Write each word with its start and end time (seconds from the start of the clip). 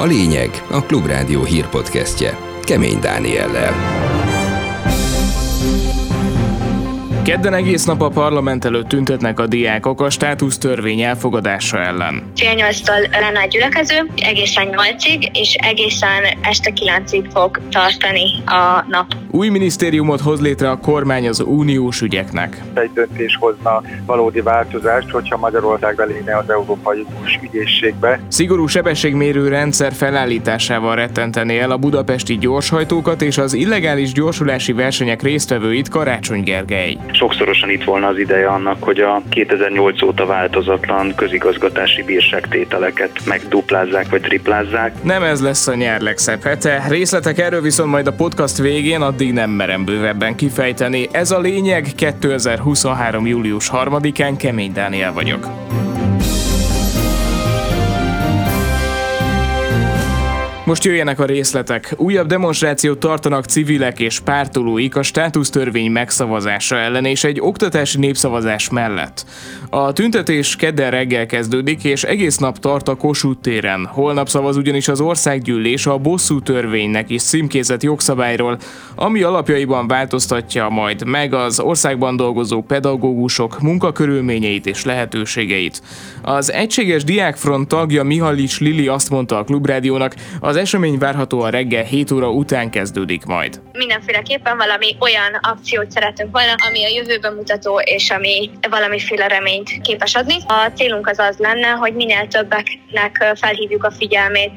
A 0.00 0.04
lényeg 0.04 0.64
a 0.70 0.82
Klubrádió 0.82 1.44
hírpodcastje 1.44 2.38
Kemény 2.62 3.00
Dániellel. 3.00 4.09
Kedden 7.22 7.54
egész 7.54 7.84
nap 7.84 8.02
a 8.02 8.08
parlament 8.08 8.64
előtt 8.64 8.88
tüntetnek 8.88 9.40
a 9.40 9.46
diákok 9.46 10.00
a 10.00 10.10
státusz 10.10 10.58
törvény 10.58 11.00
elfogadása 11.00 11.78
ellen. 11.78 12.22
Fél 12.36 12.54
nyolctól 12.54 12.96
lenne 13.10 13.40
a 13.40 13.46
gyülekező, 13.46 14.06
egészen 14.16 14.66
nyolcig, 14.66 15.38
és 15.38 15.54
egészen 15.54 16.22
este 16.40 16.70
kilencig 16.70 17.24
fog 17.32 17.60
tartani 17.70 18.42
a 18.46 18.84
nap. 18.88 19.06
Új 19.30 19.48
minisztériumot 19.48 20.20
hoz 20.20 20.40
létre 20.40 20.70
a 20.70 20.78
kormány 20.78 21.28
az 21.28 21.40
uniós 21.40 22.00
ügyeknek. 22.00 22.62
Egy 22.74 22.90
döntés 22.94 23.36
hozna 23.40 23.82
valódi 24.06 24.40
változást, 24.40 25.10
hogyha 25.10 25.36
Magyarország 25.36 25.94
belépne 25.94 26.36
az 26.36 26.50
Európai 26.50 27.06
Uniós 27.10 27.38
ügyészségbe. 27.42 28.20
Szigorú 28.28 28.66
sebességmérő 28.66 29.48
rendszer 29.48 29.92
felállításával 29.92 30.94
rettenteni 30.94 31.58
el 31.58 31.70
a 31.70 31.76
budapesti 31.76 32.38
gyorshajtókat 32.38 33.22
és 33.22 33.38
az 33.38 33.52
illegális 33.52 34.12
gyorsulási 34.12 34.72
versenyek 34.72 35.22
résztvevőit 35.22 35.88
Karácsony 35.88 36.42
Gergely 36.42 36.96
sokszorosan 37.14 37.70
itt 37.70 37.84
volna 37.84 38.06
az 38.06 38.18
ideje 38.18 38.46
annak, 38.46 38.82
hogy 38.82 39.00
a 39.00 39.22
2008 39.28 40.02
óta 40.02 40.26
változatlan 40.26 41.14
közigazgatási 41.14 42.02
bírságtételeket 42.02 43.10
megduplázzák 43.24 44.10
vagy 44.10 44.20
triplázzák. 44.20 45.02
Nem 45.02 45.22
ez 45.22 45.42
lesz 45.42 45.66
a 45.66 45.74
nyár 45.74 46.00
legszebb 46.00 46.42
hete. 46.42 46.84
Részletek 46.88 47.38
erről 47.38 47.62
viszont 47.62 47.90
majd 47.90 48.06
a 48.06 48.12
podcast 48.12 48.58
végén, 48.58 49.00
addig 49.00 49.32
nem 49.32 49.50
merem 49.50 49.84
bővebben 49.84 50.36
kifejteni. 50.36 51.08
Ez 51.12 51.30
a 51.30 51.40
lényeg 51.40 51.86
2023. 51.96 53.26
július 53.26 53.70
3-án 53.72 54.34
Kemény 54.38 54.72
Dániel 54.72 55.12
vagyok. 55.12 55.46
Most 60.70 60.84
jöjjenek 60.84 61.20
a 61.20 61.24
részletek. 61.24 61.94
Újabb 61.96 62.26
demonstrációt 62.26 62.98
tartanak 62.98 63.44
civilek 63.44 64.00
és 64.00 64.20
pártolóik 64.20 64.96
a 64.96 65.02
státusztörvény 65.02 65.90
megszavazása 65.90 66.76
ellen 66.76 67.04
és 67.04 67.24
egy 67.24 67.40
oktatási 67.40 67.98
népszavazás 67.98 68.70
mellett. 68.70 69.24
A 69.70 69.92
tüntetés 69.92 70.56
kedden 70.56 70.90
reggel 70.90 71.26
kezdődik, 71.26 71.84
és 71.84 72.02
egész 72.02 72.36
nap 72.36 72.58
tart 72.58 72.88
a 72.88 72.94
Kossuth 72.94 73.40
téren. 73.40 73.86
Holnap 73.86 74.28
szavaz 74.28 74.56
ugyanis 74.56 74.88
az 74.88 75.00
országgyűlés 75.00 75.86
a 75.86 75.98
bosszú 75.98 76.40
törvénynek 76.40 77.10
is 77.10 77.22
címkézett 77.22 77.82
jogszabályról, 77.82 78.58
ami 78.94 79.22
alapjaiban 79.22 79.86
változtatja 79.86 80.68
majd 80.68 81.04
meg 81.04 81.34
az 81.34 81.60
országban 81.60 82.16
dolgozó 82.16 82.62
pedagógusok 82.62 83.60
munkakörülményeit 83.60 84.66
és 84.66 84.84
lehetőségeit. 84.84 85.82
Az 86.22 86.52
Egységes 86.52 87.04
Diákfront 87.04 87.68
tagja 87.68 88.02
Mihalics 88.02 88.60
Lili 88.60 88.88
azt 88.88 89.10
mondta 89.10 89.38
a 89.38 89.44
Klubrádiónak, 89.44 90.14
az 90.40 90.58
esemény 90.60 90.98
várhatóan 90.98 91.50
reggel 91.50 91.84
7 91.84 92.10
óra 92.10 92.30
után 92.30 92.70
kezdődik 92.70 93.24
majd. 93.24 93.60
Mindenféleképpen 93.72 94.56
valami 94.56 94.96
olyan 94.98 95.38
akciót 95.40 95.90
szeretünk 95.90 96.32
volna, 96.32 96.54
ami 96.68 96.84
a 96.84 96.88
jövőben 96.88 97.34
mutató 97.34 97.80
és 97.84 98.10
ami 98.10 98.50
valamiféle 98.70 99.26
reményt 99.26 99.80
képes 99.80 100.14
adni. 100.14 100.34
A 100.46 100.70
célunk 100.74 101.08
az 101.08 101.18
az 101.18 101.36
lenne, 101.38 101.68
hogy 101.68 101.94
minél 101.94 102.26
többeknek 102.28 103.34
felhívjuk 103.34 103.84
a 103.84 103.90
figyelmét 103.90 104.50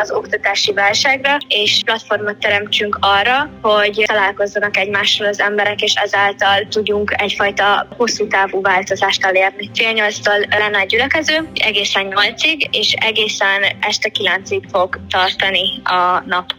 az 0.00 0.10
oktatási 0.10 0.72
válságra, 0.72 1.36
és 1.48 1.82
platformot 1.84 2.36
teremtsünk 2.36 2.98
arra, 3.00 3.50
hogy 3.62 4.04
találkozzanak 4.06 4.76
egymással 4.76 5.26
az 5.26 5.40
emberek, 5.40 5.80
és 5.80 5.94
ezáltal 5.94 6.66
tudjunk 6.68 7.14
egyfajta 7.16 7.86
hosszú 7.96 8.26
távú 8.26 8.60
változást 8.60 9.24
elérni. 9.24 9.70
Fél 9.74 9.92
nyolctól 9.92 10.38
lenne 10.58 10.78
a 10.78 10.84
gyülekező, 10.84 11.48
egészen 11.54 12.04
nyolcig, 12.04 12.68
és 12.70 12.92
egészen 12.92 13.62
este 13.80 14.08
kilencig 14.08 14.64
fog 14.70 15.00
tartani 15.08 15.23
a 15.86 16.22
nap. 16.26 16.52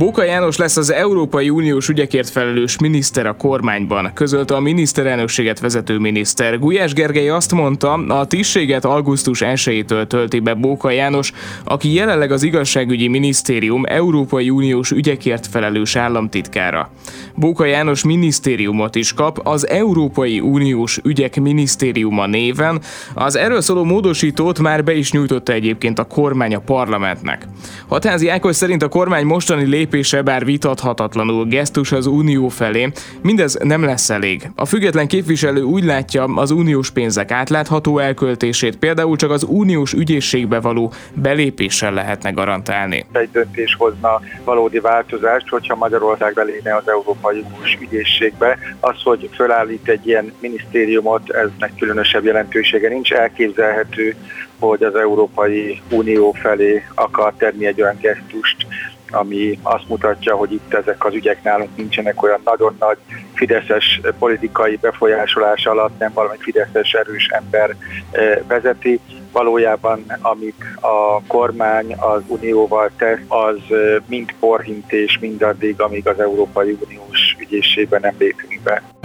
Bóka 0.00 0.24
János 0.24 0.56
lesz 0.56 0.76
az 0.76 0.92
Európai 0.92 1.50
Uniós 1.50 1.88
ügyekért 1.88 2.28
felelős 2.28 2.78
miniszter 2.78 3.26
a 3.26 3.36
kormányban, 3.36 4.10
közölte 4.14 4.54
a 4.54 4.60
miniszterelnökséget 4.60 5.60
vezető 5.60 5.98
miniszter. 5.98 6.58
Gulyás 6.58 6.92
Gergely 6.92 7.28
azt 7.28 7.52
mondta, 7.52 7.92
a 7.92 8.26
tisztséget 8.26 8.84
augusztus 8.84 9.40
1-től 9.44 10.06
tölti 10.06 10.38
be 10.38 10.54
Bóka 10.54 10.90
János, 10.90 11.32
aki 11.64 11.94
jelenleg 11.94 12.32
az 12.32 12.42
igazságügyi 12.42 13.08
minisztérium 13.08 13.84
Európai 13.86 14.50
Uniós 14.50 14.90
ügyekért 14.90 15.46
felelős 15.46 15.96
államtitkára. 15.96 16.90
Bóka 17.34 17.64
János 17.64 18.04
minisztériumot 18.04 18.94
is 18.94 19.12
kap 19.12 19.40
az 19.42 19.68
Európai 19.68 20.40
Uniós 20.40 20.98
ügyek 21.04 21.40
minisztériuma 21.40 22.26
néven. 22.26 22.80
Az 23.14 23.36
erről 23.36 23.60
szóló 23.60 23.84
módosítót 23.84 24.58
már 24.58 24.84
be 24.84 24.94
is 24.94 25.12
nyújtotta 25.12 25.52
egyébként 25.52 25.98
a 25.98 26.04
kormány 26.04 26.54
a 26.54 26.60
parlamentnek. 26.60 27.46
Hatázi 27.88 28.28
Ákos 28.28 28.56
szerint 28.56 28.82
a 28.82 28.88
kormány 28.88 29.24
mostani 29.24 29.64
lép 29.64 29.88
lépése 29.90 30.22
bár 30.22 30.44
vitathatatlanul 30.44 31.44
gesztus 31.44 31.92
az 31.92 32.06
unió 32.06 32.48
felé, 32.48 32.92
mindez 33.22 33.58
nem 33.62 33.84
lesz 33.84 34.10
elég. 34.10 34.50
A 34.54 34.64
független 34.64 35.08
képviselő 35.08 35.62
úgy 35.62 35.84
látja, 35.84 36.24
az 36.24 36.50
uniós 36.50 36.90
pénzek 36.90 37.30
átlátható 37.30 37.98
elköltését 37.98 38.76
például 38.76 39.16
csak 39.16 39.30
az 39.30 39.46
uniós 39.48 39.92
ügyészségbe 39.92 40.60
való 40.60 40.92
belépéssel 41.14 41.92
lehetne 41.92 42.30
garantálni. 42.30 43.06
Egy 43.12 43.30
döntés 43.32 43.74
hozna 43.78 44.20
valódi 44.44 44.78
változást, 44.78 45.48
hogyha 45.48 45.76
Magyarország 45.76 46.34
belépne 46.34 46.76
az 46.76 46.88
Európai 46.88 47.44
Uniós 47.50 47.78
ügyészségbe. 47.80 48.58
Az, 48.80 49.02
hogy 49.02 49.28
fölállít 49.34 49.88
egy 49.88 50.06
ilyen 50.06 50.32
minisztériumot, 50.40 51.30
eznek 51.30 51.72
különösebb 51.78 52.24
jelentősége 52.24 52.88
nincs. 52.88 53.12
Elképzelhető, 53.12 54.16
hogy 54.60 54.82
az 54.82 54.94
Európai 54.94 55.82
Unió 55.90 56.32
felé 56.32 56.82
akar 56.94 57.32
tenni 57.36 57.66
egy 57.66 57.82
olyan 57.82 57.96
gesztust, 58.00 58.66
ami 59.10 59.58
azt 59.62 59.88
mutatja, 59.88 60.34
hogy 60.34 60.52
itt 60.52 60.74
ezek 60.74 61.04
az 61.04 61.14
ügyek 61.14 61.42
nálunk 61.42 61.76
nincsenek 61.76 62.22
olyan 62.22 62.40
nagyon 62.44 62.76
nagy 62.78 62.96
fideszes 63.34 64.00
politikai 64.18 64.76
befolyásolás 64.76 65.66
alatt, 65.66 65.98
nem 65.98 66.12
valami 66.14 66.36
fideszes 66.38 66.92
erős 66.92 67.26
ember 67.26 67.76
eh, 68.10 68.38
vezeti. 68.48 69.00
Valójában, 69.32 70.04
amit 70.20 70.64
a 70.80 71.22
kormány 71.26 71.94
az 71.94 72.22
unióval 72.26 72.90
tesz, 72.96 73.18
az 73.28 73.58
eh, 73.68 73.96
mind 74.06 74.34
porhintés 74.40 75.18
mindaddig, 75.18 75.80
amíg 75.80 76.08
az 76.08 76.20
Európai 76.20 76.78
Uniós 76.84 77.36
ügyészségben 77.38 78.00
nem 78.00 78.14
lépünk 78.18 78.60
be. 78.62 78.99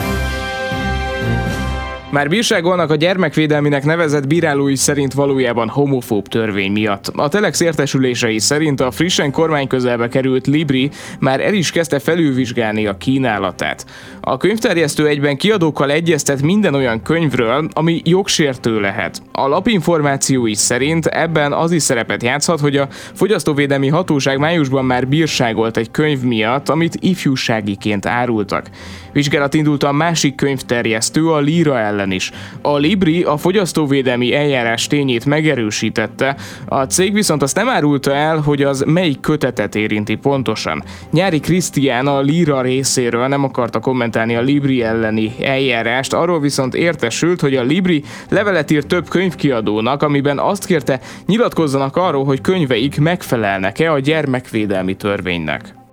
Már 2.09 2.29
bírságolnak 2.29 2.91
a 2.91 2.95
gyermekvédelminek 2.95 3.83
nevezett 3.83 4.27
bírálói 4.27 4.75
szerint 4.75 5.13
valójában 5.13 5.69
homofób 5.69 6.27
törvény 6.27 6.71
miatt. 6.71 7.11
A 7.16 7.27
Telex 7.27 7.59
értesülései 7.59 8.39
szerint 8.39 8.81
a 8.81 8.91
frissen 8.91 9.31
kormány 9.31 9.67
közelbe 9.67 10.07
került 10.07 10.47
Libri 10.47 10.89
már 11.19 11.39
el 11.39 11.53
is 11.53 11.71
kezdte 11.71 11.99
felülvizsgálni 11.99 12.85
a 12.85 12.97
kínálatát. 12.97 13.85
A 14.21 14.38
könyvterjesztő 14.38 15.07
egyben 15.07 15.38
kiadókkal 15.38 15.91
egyeztet 15.91 16.41
minden 16.41 16.75
olyan 16.75 17.01
könyvről, 17.01 17.67
ami 17.73 18.01
jogsértő 18.03 18.79
lehet. 18.79 19.22
A 19.31 19.47
lapinformációi 19.47 20.53
szerint 20.53 21.05
ebben 21.05 21.53
az 21.53 21.72
is 21.72 21.83
szerepet 21.83 22.23
játszhat, 22.23 22.59
hogy 22.59 22.77
a 22.77 22.87
Fogyasztóvédelmi 23.13 23.87
Hatóság 23.87 24.39
májusban 24.39 24.85
már 24.85 25.07
bírságolt 25.07 25.77
egy 25.77 25.91
könyv 25.91 26.22
miatt, 26.22 26.69
amit 26.69 26.97
ifjúságiként 26.99 28.05
árultak. 28.05 28.69
Vizsgálat 29.15 29.53
indult 29.53 29.83
a 29.83 29.91
másik 29.91 30.35
könyvterjesztő, 30.35 31.29
a 31.29 31.39
Lira 31.39 31.79
ellen 31.79 32.11
is. 32.11 32.31
A 32.61 32.77
Libri 32.77 33.23
a 33.23 33.37
fogyasztóvédelmi 33.37 34.33
eljárás 34.33 34.87
tényét 34.87 35.25
megerősítette, 35.25 36.35
a 36.65 36.83
cég 36.83 37.13
viszont 37.13 37.41
azt 37.41 37.55
nem 37.55 37.69
árulta 37.69 38.13
el, 38.13 38.37
hogy 38.37 38.61
az 38.63 38.83
melyik 38.87 39.19
kötetet 39.19 39.75
érinti 39.75 40.15
pontosan. 40.15 40.83
Nyári 41.11 41.39
Krisztián 41.39 42.07
a 42.07 42.21
Lira 42.21 42.61
részéről 42.61 43.27
nem 43.27 43.43
akarta 43.43 43.79
kommentálni 43.79 44.35
a 44.35 44.41
Libri 44.41 44.81
elleni 44.81 45.35
eljárást, 45.41 46.13
arról 46.13 46.39
viszont 46.39 46.73
értesült, 46.73 47.41
hogy 47.41 47.55
a 47.55 47.63
Libri 47.63 48.03
levelet 48.29 48.72
írt 48.72 48.87
több 48.87 49.09
könyvkiadónak, 49.09 50.03
amiben 50.03 50.40
azt 50.40 50.66
kérte, 50.66 50.99
nyilatkozzanak 51.25 51.95
arról, 51.95 52.25
hogy 52.25 52.41
könyveik 52.41 52.99
megfelelnek-e 52.99 53.91
a 53.91 53.99
gyermekvédelmi 53.99 54.95
törvénynek. 54.95 55.84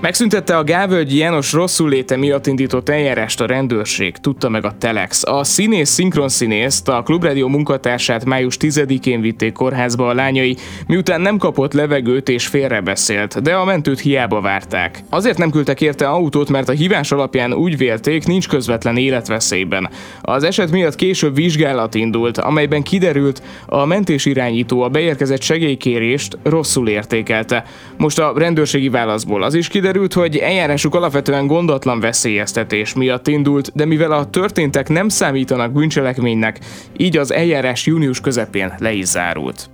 Megszüntette 0.00 0.56
a 0.56 0.64
Gávölgyi 0.64 1.16
János 1.16 1.52
rosszul 1.52 1.88
léte 1.88 2.16
miatt 2.16 2.46
indított 2.46 2.88
eljárást 2.88 3.40
a 3.40 3.46
rendőrség, 3.46 4.16
tudta 4.16 4.48
meg 4.48 4.64
a 4.64 4.74
Telex. 4.78 5.22
A 5.26 5.44
színész 5.44 5.90
szinkronszínészt, 5.90 6.88
a 6.88 7.02
Klubrádió 7.02 7.48
munkatársát 7.48 8.24
május 8.24 8.56
10-én 8.60 9.20
vitték 9.20 9.52
kórházba 9.52 10.08
a 10.08 10.14
lányai, 10.14 10.56
miután 10.86 11.20
nem 11.20 11.38
kapott 11.38 11.72
levegőt 11.72 12.28
és 12.28 12.46
félrebeszélt, 12.46 13.42
de 13.42 13.54
a 13.54 13.64
mentőt 13.64 14.00
hiába 14.00 14.40
várták. 14.40 14.98
Azért 15.10 15.38
nem 15.38 15.50
küldtek 15.50 15.80
érte 15.80 16.08
autót, 16.08 16.50
mert 16.50 16.68
a 16.68 16.72
hívás 16.72 17.12
alapján 17.12 17.52
úgy 17.52 17.76
vélték, 17.76 18.26
nincs 18.26 18.48
közvetlen 18.48 18.96
életveszélyben. 18.96 19.90
Az 20.20 20.42
eset 20.42 20.70
miatt 20.70 20.94
később 20.94 21.34
vizsgálat 21.34 21.94
indult, 21.94 22.38
amelyben 22.38 22.82
kiderült, 22.82 23.42
a 23.66 23.84
mentésirányító 23.84 24.82
a 24.82 24.88
beérkezett 24.88 25.42
segélykérést 25.42 26.38
rosszul 26.42 26.88
értékelte. 26.88 27.64
Most 27.96 28.18
a 28.18 28.32
rendőrségi 28.36 28.88
válaszból 28.88 29.42
az 29.42 29.54
is 29.54 29.68
kiderült, 29.68 29.88
Kiderült, 29.90 30.14
hogy 30.14 30.36
eljárásuk 30.36 30.94
alapvetően 30.94 31.46
gondatlan 31.46 32.00
veszélyeztetés 32.00 32.94
miatt 32.94 33.28
indult, 33.28 33.70
de 33.74 33.84
mivel 33.84 34.12
a 34.12 34.30
történtek 34.30 34.88
nem 34.88 35.08
számítanak 35.08 35.72
bűncselekménynek, 35.72 36.58
így 36.96 37.16
az 37.16 37.32
eljárás 37.32 37.86
június 37.86 38.20
közepén 38.20 38.74
le 38.78 38.92
is 38.92 39.04
zárult. 39.04 39.70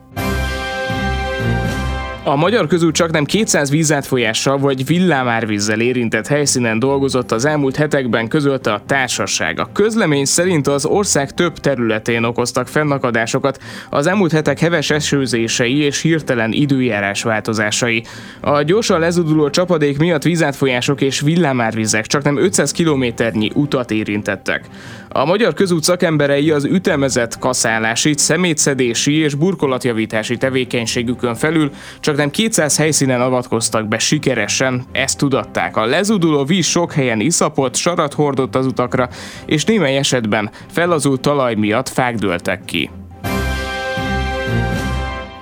A 2.28 2.36
magyar 2.36 2.66
közül 2.66 2.92
csak 2.92 3.10
nem 3.10 3.24
200 3.24 3.70
vízátfolyással 3.70 4.58
vagy 4.58 4.86
villámárvízzel 4.86 5.80
érintett 5.80 6.26
helyszínen 6.26 6.78
dolgozott 6.78 7.32
az 7.32 7.44
elmúlt 7.44 7.76
hetekben 7.76 8.28
közölte 8.28 8.72
a 8.72 8.82
társaság. 8.86 9.60
A 9.60 9.68
közlemény 9.72 10.24
szerint 10.24 10.66
az 10.66 10.84
ország 10.84 11.34
több 11.34 11.58
területén 11.58 12.24
okoztak 12.24 12.68
fennakadásokat 12.68 13.62
az 13.90 14.06
elmúlt 14.06 14.32
hetek 14.32 14.58
heves 14.58 14.90
esőzései 14.90 15.76
és 15.78 16.00
hirtelen 16.00 16.52
időjárás 16.52 17.22
változásai. 17.22 18.04
A 18.40 18.62
gyorsan 18.62 19.00
lezuduló 19.00 19.50
csapadék 19.50 19.98
miatt 19.98 20.22
vízátfolyások 20.22 21.00
és 21.00 21.20
villámárvizek 21.20 22.06
csak 22.06 22.22
nem 22.22 22.38
500 22.38 22.72
kilométernyi 22.72 23.50
utat 23.54 23.90
érintettek. 23.90 24.64
A 25.08 25.24
magyar 25.24 25.54
közút 25.54 25.82
szakemberei 25.82 26.50
az 26.50 26.64
ütemezett 26.64 27.38
kaszálási, 27.38 28.12
szemétszedési 28.16 29.14
és 29.14 29.34
burkolatjavítási 29.34 30.36
tevékenységükön 30.36 31.34
felül 31.34 31.70
csak 32.00 32.15
nem 32.16 32.30
200 32.30 32.76
helyszínen 32.76 33.20
avatkoztak 33.20 33.88
be 33.88 33.98
sikeresen, 33.98 34.84
ezt 34.92 35.18
tudatták. 35.18 35.76
A 35.76 35.84
lezuduló 35.84 36.44
víz 36.44 36.66
sok 36.66 36.92
helyen 36.92 37.20
iszapott, 37.20 37.74
sarat 37.74 38.14
hordott 38.14 38.54
az 38.54 38.66
utakra, 38.66 39.08
és 39.46 39.64
némely 39.64 39.96
esetben 39.96 40.50
felazult 40.70 41.20
talaj 41.20 41.54
miatt 41.54 41.88
fák 41.88 42.14
dőltek 42.14 42.64
ki. 42.64 42.90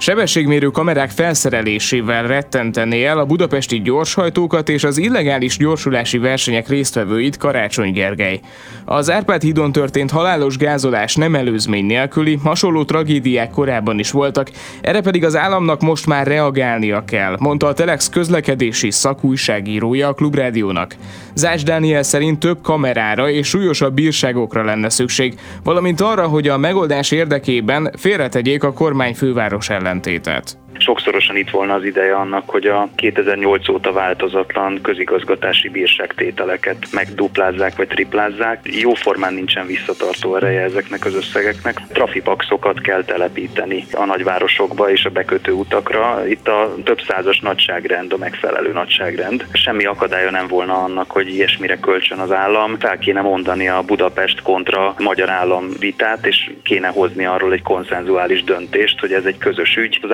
Sebességmérő 0.04 0.66
kamerák 0.66 1.10
felszerelésével 1.10 2.26
rettentené 2.26 3.04
el 3.04 3.18
a 3.18 3.24
budapesti 3.24 3.80
gyorshajtókat 3.80 4.68
és 4.68 4.84
az 4.84 4.98
illegális 4.98 5.56
gyorsulási 5.56 6.18
versenyek 6.18 6.68
résztvevőit 6.68 7.36
Karácsony 7.36 7.92
Gergely. 7.92 8.40
Az 8.84 9.10
Árpád 9.10 9.42
hídon 9.42 9.72
történt 9.72 10.10
halálos 10.10 10.56
gázolás 10.56 11.14
nem 11.14 11.34
előzmény 11.34 11.84
nélküli, 11.84 12.38
hasonló 12.42 12.84
tragédiák 12.84 13.50
korábban 13.50 13.98
is 13.98 14.10
voltak, 14.10 14.50
erre 14.80 15.00
pedig 15.00 15.24
az 15.24 15.36
államnak 15.36 15.80
most 15.80 16.06
már 16.06 16.26
reagálnia 16.26 17.04
kell, 17.04 17.36
mondta 17.38 17.66
a 17.66 17.72
Telex 17.72 18.08
közlekedési 18.08 18.90
szakújságírója 18.90 20.08
a 20.08 20.14
Klubrádiónak. 20.14 20.96
Zás 21.34 21.62
Dániel 21.62 22.02
szerint 22.02 22.38
több 22.38 22.58
kamerára 22.62 23.30
és 23.30 23.48
súlyosabb 23.48 23.94
bírságokra 23.94 24.64
lenne 24.64 24.88
szükség, 24.88 25.34
valamint 25.62 26.00
arra, 26.00 26.26
hogy 26.26 26.48
a 26.48 26.58
megoldás 26.58 27.10
érdekében 27.10 27.90
félretegyék 27.96 28.64
a 28.64 28.72
kormány 28.72 29.14
főváros 29.14 29.68
ellen 29.70 29.93
ellentétet. 29.94 30.63
Sokszorosan 30.78 31.36
itt 31.36 31.50
volna 31.50 31.74
az 31.74 31.84
ideje 31.84 32.14
annak, 32.14 32.50
hogy 32.50 32.66
a 32.66 32.88
2008 32.94 33.68
óta 33.68 33.92
változatlan 33.92 34.78
közigazgatási 34.82 35.68
bírságtételeket 35.68 36.86
megduplázzák 36.92 37.76
vagy 37.76 37.88
triplázzák. 37.88 38.60
Jóformán 38.62 39.34
nincsen 39.34 39.66
visszatartó 39.66 40.36
ereje 40.36 40.60
ezeknek 40.60 41.04
az 41.04 41.14
összegeknek. 41.14 41.80
Trafipaxokat 41.88 42.80
kell 42.80 43.04
telepíteni 43.04 43.84
a 43.92 44.04
nagyvárosokba 44.04 44.90
és 44.90 45.04
a 45.04 45.10
bekötő 45.10 45.52
utakra. 45.52 46.26
Itt 46.28 46.48
a 46.48 46.74
több 46.84 47.00
százas 47.00 47.40
nagyságrend 47.40 48.12
a 48.12 48.16
megfelelő 48.16 48.72
nagyságrend. 48.72 49.46
Semmi 49.52 49.84
akadálya 49.84 50.30
nem 50.30 50.46
volna 50.46 50.82
annak, 50.82 51.10
hogy 51.10 51.28
ilyesmire 51.28 51.76
költsön 51.76 52.18
az 52.18 52.32
állam. 52.32 52.78
Fel 52.78 52.98
kéne 52.98 53.20
mondani 53.20 53.68
a 53.68 53.82
Budapest 53.82 54.42
kontra 54.42 54.94
magyar 54.98 55.30
állam 55.30 55.68
vitát, 55.78 56.26
és 56.26 56.50
kéne 56.62 56.88
hozni 56.88 57.24
arról 57.24 57.52
egy 57.52 57.62
konszenzuális 57.62 58.44
döntést, 58.44 59.00
hogy 59.00 59.12
ez 59.12 59.24
egy 59.24 59.38
közös 59.38 59.76
ügy. 59.76 59.98
Az 60.02 60.12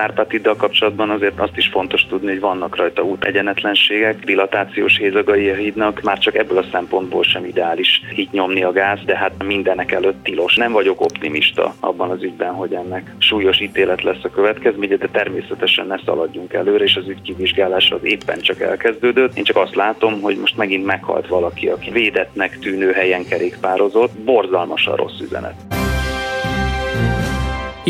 Árpád 0.51 0.69
kapcsolatban 0.69 1.11
azért 1.11 1.41
azt 1.41 1.57
is 1.57 1.69
fontos 1.69 2.07
tudni, 2.07 2.29
hogy 2.29 2.41
vannak 2.41 2.77
rajta 2.77 3.03
út 3.03 3.25
egyenetlenségek, 3.25 4.25
dilatációs 4.25 4.97
hézagai 4.97 5.51
a 5.51 5.55
hídnak, 5.55 6.03
már 6.03 6.19
csak 6.19 6.35
ebből 6.35 6.59
a 6.59 6.65
szempontból 6.73 7.23
sem 7.23 7.45
ideális 7.45 8.03
hit 8.15 8.33
nyomni 8.33 8.63
a 8.63 8.73
gáz, 8.73 8.99
de 9.05 9.17
hát 9.17 9.45
mindenek 9.45 9.93
előtt 9.93 10.23
tilos. 10.23 10.57
Nem 10.57 10.73
vagyok 10.73 11.01
optimista 11.01 11.75
abban 11.81 12.11
az 12.11 12.23
ügyben, 12.23 12.55
hogy 12.55 12.73
ennek 12.73 13.15
súlyos 13.19 13.61
ítélet 13.61 14.03
lesz 14.03 14.25
a 14.25 14.31
következménye, 14.31 14.97
de 14.97 15.09
természetesen 15.09 15.87
ne 15.87 15.99
szaladjunk 16.05 16.53
előre, 16.53 16.85
és 16.85 16.97
az 16.97 17.09
ügy 17.09 17.23
kivizsgálása 17.23 17.95
az 17.95 18.05
éppen 18.05 18.41
csak 18.41 18.61
elkezdődött. 18.61 19.37
Én 19.37 19.45
csak 19.45 19.57
azt 19.57 19.75
látom, 19.75 20.21
hogy 20.21 20.37
most 20.37 20.57
megint 20.57 20.85
meghalt 20.85 21.29
valaki, 21.29 21.69
aki 21.69 21.91
védetnek 21.91 22.59
tűnő 22.59 22.93
helyen 22.93 23.25
kerékpározott. 23.25 24.13
Borzalmasan 24.13 24.97
rossz 24.97 25.21
üzenet. 25.21 25.70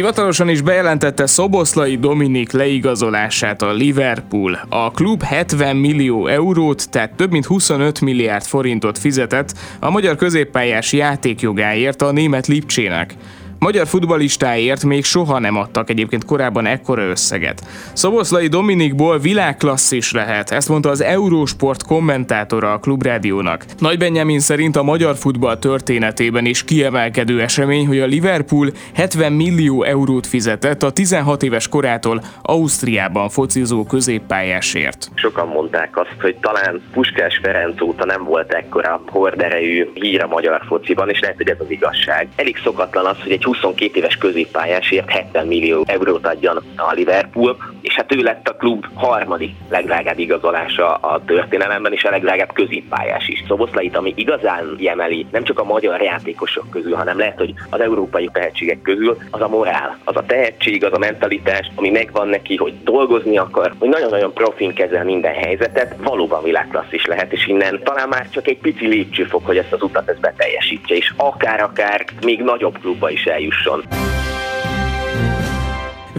Hivatalosan 0.01 0.49
is 0.49 0.61
bejelentette 0.61 1.27
Szoboszlai 1.27 1.97
Dominik 1.97 2.53
leigazolását 2.53 3.63
a 3.63 3.73
Liverpool. 3.73 4.61
A 4.69 4.91
klub 4.91 5.23
70 5.23 5.77
millió 5.77 6.27
eurót, 6.27 6.91
tehát 6.91 7.13
több 7.13 7.31
mint 7.31 7.47
25 7.47 8.01
milliárd 8.01 8.45
forintot 8.45 8.99
fizetett 8.99 9.53
a 9.81 9.91
magyar 9.91 10.17
középpályás 10.17 10.93
játékjogáért 10.93 12.03
a 12.03 12.13
német 12.13 12.47
Lipcsének. 12.47 13.15
Magyar 13.61 13.87
futbalistáért 13.87 14.85
még 14.85 15.05
soha 15.05 15.39
nem 15.39 15.57
adtak 15.57 15.91
egyébként 15.91 16.25
korábban 16.25 16.67
ekkora 16.67 17.03
összeget. 17.03 17.63
Szoboszlai 17.93 18.47
Dominikból 18.47 19.19
világklasszis 19.19 20.13
lehet, 20.13 20.51
ezt 20.51 20.69
mondta 20.69 20.89
az 20.89 21.01
Eurósport 21.01 21.83
kommentátora 21.83 22.73
a 22.73 22.79
Klubrádiónak. 22.79 23.65
Nagy 23.79 23.99
Benjamin 23.99 24.41
szerint 24.41 24.77
a 24.77 24.83
magyar 24.83 25.17
futball 25.17 25.59
történetében 25.59 26.45
is 26.45 26.65
kiemelkedő 26.65 27.41
esemény, 27.41 27.87
hogy 27.87 27.99
a 27.99 28.07
Liverpool 28.07 28.71
70 28.95 29.33
millió 29.33 29.83
eurót 29.83 30.27
fizetett 30.27 30.83
a 30.83 30.91
16 30.91 31.43
éves 31.43 31.69
korától 31.69 32.23
Ausztriában 32.43 33.29
focizó 33.29 33.85
középpályásért. 33.85 35.11
Sokan 35.15 35.49
mondták 35.49 35.97
azt, 35.97 36.17
hogy 36.21 36.37
talán 36.41 36.83
Puskás 36.93 37.41
Ferenc 37.43 37.81
óta 37.81 38.05
nem 38.05 38.25
volt 38.25 38.53
ekkora 38.53 39.03
horderejű 39.07 39.91
hír 39.95 40.23
a 40.23 40.27
magyar 40.27 40.63
fociban, 40.67 41.09
és 41.09 41.21
lehet, 41.21 41.37
hogy 41.37 41.49
ez 41.49 41.61
az 41.61 41.71
igazság. 41.71 42.29
Elég 42.37 42.57
szokatlan 42.63 43.07
az, 43.07 43.17
hogy 43.23 43.33
egy 43.33 43.49
22 43.51 43.99
éves 43.99 44.17
középpályásért 44.17 45.11
70 45.11 45.47
millió 45.47 45.85
eurót 45.87 46.27
adjan 46.27 46.63
a 46.77 46.93
Liverpool, 46.93 47.57
és 47.81 47.95
hát 47.95 48.15
ő 48.15 48.23
lett 48.23 48.49
a 48.49 48.57
klub 48.57 48.87
harmadik 48.95 49.55
legdrágább 49.71 50.19
igazolása 50.19 50.95
a 50.95 51.23
történelemben, 51.25 51.93
és 51.93 52.05
a 52.05 52.11
legdrágább 52.11 52.53
középpályás 52.53 53.29
is. 53.29 53.45
Szoboszlait, 53.47 53.97
ami 53.97 54.13
igazán 54.17 54.75
jemeli 54.79 55.27
nem 55.31 55.45
csak 55.45 55.59
a 55.59 55.65
magyar 55.65 56.03
játékosok 56.03 56.71
közül, 56.71 56.95
hanem 56.95 57.19
lehet, 57.19 57.39
hogy 57.39 57.55
az 57.71 57.81
európai 57.81 58.29
tehetségek 58.33 58.83
közül, 58.83 59.19
az 59.31 59.41
a 59.41 59.49
morál, 59.49 59.99
az 60.05 60.17
a 60.17 60.25
tehetség, 60.27 60.85
az 60.85 60.93
a 60.93 60.99
mentalitás, 60.99 61.71
ami 61.75 61.91
megvan 61.91 62.29
neki, 62.29 62.57
hogy 62.57 62.75
dolgozni 62.83 63.39
akar, 63.39 63.75
hogy 63.79 63.89
nagyon-nagyon 63.89 64.33
profin 64.33 64.75
kezel 64.75 65.05
minden 65.05 65.35
helyzetet, 65.35 65.97
valóban 66.03 66.43
világklasszis 66.43 67.07
lehet, 67.07 67.33
és 67.33 67.47
innen 67.47 67.81
talán 67.85 68.09
már 68.09 68.29
csak 68.31 68.49
egy 68.49 68.59
pici 68.59 68.87
lépcsőfok, 68.87 69.47
hogy 69.47 69.57
ezt 69.57 69.73
az 69.73 69.83
utat 69.83 70.09
ezt 70.09 70.21
beteljesítse, 70.21 70.95
és 70.95 71.13
akár-akár 71.17 72.05
még 72.25 72.43
nagyobb 72.43 72.79
klubba 72.79 73.11
is 73.11 73.25
eljusson. 73.25 73.83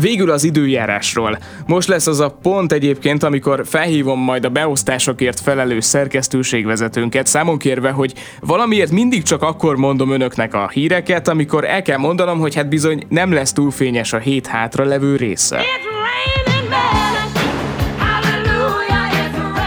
Végül 0.01 0.31
az 0.31 0.43
időjárásról. 0.43 1.37
Most 1.65 1.87
lesz 1.87 2.07
az 2.07 2.19
a 2.19 2.37
pont 2.41 2.71
egyébként, 2.71 3.23
amikor 3.23 3.61
felhívom 3.65 4.19
majd 4.19 4.45
a 4.45 4.49
beosztásokért 4.49 5.39
felelő 5.39 5.79
szerkesztőségvezetőnket, 5.79 7.27
számon 7.27 7.57
kérve, 7.57 7.89
hogy 7.89 8.13
valamiért 8.39 8.91
mindig 8.91 9.23
csak 9.23 9.41
akkor 9.41 9.75
mondom 9.75 10.11
önöknek 10.11 10.53
a 10.53 10.69
híreket, 10.69 11.27
amikor 11.27 11.65
el 11.65 11.81
kell 11.81 11.97
mondanom, 11.97 12.39
hogy 12.39 12.55
hát 12.55 12.69
bizony 12.69 13.03
nem 13.09 13.31
lesz 13.31 13.53
túl 13.53 13.71
fényes 13.71 14.13
a 14.13 14.17
hét 14.17 14.47
hátra 14.47 14.83
levő 14.83 15.15
része. 15.15 15.57
It's 15.57 15.90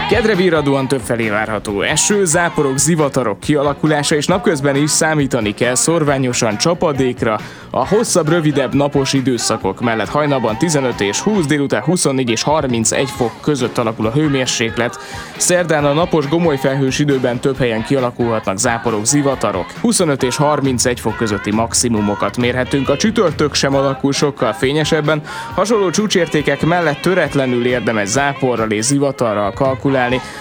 Kedre 0.09 0.35
virradóan 0.35 0.87
többfelé 0.87 1.29
várható 1.29 1.81
eső, 1.81 2.25
záporok, 2.25 2.77
zivatarok 2.77 3.39
kialakulása 3.39 4.15
és 4.15 4.27
napközben 4.27 4.75
is 4.75 4.89
számítani 4.89 5.53
kell 5.53 5.75
szorványosan 5.75 6.57
csapadékra, 6.57 7.39
a 7.69 7.87
hosszabb, 7.87 8.29
rövidebb 8.29 8.73
napos 8.73 9.13
időszakok 9.13 9.81
mellett 9.81 10.09
hajnalban 10.09 10.57
15 10.57 11.01
és 11.01 11.19
20, 11.19 11.45
délután 11.45 11.83
24 11.83 12.29
és 12.29 12.43
31 12.43 13.09
fok 13.09 13.31
között 13.41 13.77
alakul 13.77 14.05
a 14.05 14.11
hőmérséklet. 14.11 14.99
Szerdán 15.37 15.85
a 15.85 15.93
napos 15.93 16.27
gomoly 16.27 16.57
felhős 16.57 16.99
időben 16.99 17.39
több 17.39 17.57
helyen 17.57 17.83
kialakulhatnak 17.83 18.57
záporok, 18.57 19.05
zivatarok. 19.05 19.65
25 19.81 20.23
és 20.23 20.35
31 20.35 20.99
fok 20.99 21.15
közötti 21.15 21.51
maximumokat 21.51 22.37
mérhetünk. 22.37 22.89
A 22.89 22.97
csütörtök 22.97 23.53
sem 23.53 23.75
alakul 23.75 24.11
sokkal 24.11 24.53
fényesebben. 24.53 25.21
Hasonló 25.53 25.89
csúcsértékek 25.89 26.65
mellett 26.65 27.01
töretlenül 27.01 27.65
érdemes 27.65 28.07
záporral 28.07 28.71
és 28.71 28.83
zivatarral 28.83 29.51
kalkulálni. 29.51 29.93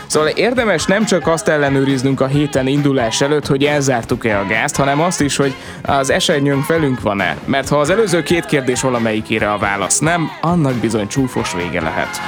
Szóval 0.06 0.28
érdemes 0.28 0.84
nem 0.84 1.04
csak 1.04 1.26
azt 1.26 1.48
ellenőriznünk 1.48 2.20
a 2.20 2.26
héten 2.26 2.66
indulás 2.66 3.20
előtt, 3.20 3.46
hogy 3.46 3.64
elzártuk-e 3.64 4.38
a 4.38 4.46
gázt, 4.46 4.76
hanem 4.76 5.00
azt 5.00 5.20
is, 5.20 5.36
hogy 5.36 5.54
az 5.82 6.10
esernyőnk 6.10 6.64
felünk 6.64 7.00
van 7.00 7.14
van-e? 7.16 7.36
Mert 7.44 7.68
ha 7.68 7.76
az 7.76 7.90
előző 7.90 8.22
két 8.22 8.44
kérdés 8.44 8.80
valamelyikére 8.80 9.52
a 9.52 9.58
válasz 9.58 9.98
nem, 9.98 10.30
annak 10.40 10.74
bizony 10.74 11.06
csúfos 11.06 11.52
vége 11.52 11.80
lehet. 11.80 12.20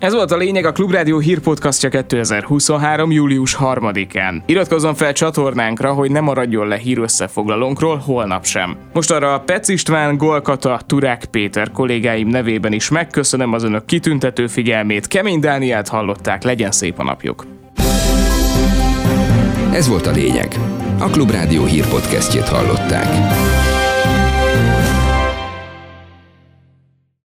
Ez 0.00 0.14
volt 0.14 0.30
a 0.30 0.36
lényeg 0.36 0.64
a 0.64 0.72
Klubrádió 0.72 1.18
hírpodcastja 1.18 1.88
2023. 1.88 3.10
július 3.10 3.56
3-án. 3.60 4.42
Iratkozzon 4.46 4.94
fel 4.94 5.12
csatornánkra, 5.12 5.92
hogy 5.92 6.10
ne 6.10 6.20
maradjon 6.20 6.68
le 6.68 6.76
hír 6.76 6.98
összefoglalónkról 6.98 7.96
holnap 7.96 8.44
sem. 8.44 8.76
Most 8.92 9.10
arra 9.10 9.34
a 9.34 9.40
Pec 9.40 9.68
István, 9.68 10.16
Golkata, 10.16 10.80
Turák 10.86 11.24
Péter 11.24 11.70
kollégáim 11.70 12.28
nevében 12.28 12.72
is 12.72 12.88
megköszönöm 12.88 13.52
az 13.52 13.62
önök 13.62 13.84
kitüntető 13.84 14.46
figyelmét. 14.46 15.06
Kemény 15.06 15.40
Dániát 15.40 15.88
hallották, 15.88 16.42
legyen 16.42 16.70
szép 16.70 16.98
a 16.98 17.02
napjuk. 17.02 17.46
Ez 19.72 19.88
volt 19.88 20.06
a 20.06 20.10
lényeg. 20.10 20.58
A 20.98 21.06
Klubrádió 21.06 21.64
hírpodcastjét 21.64 22.48
hallották. 22.48 23.08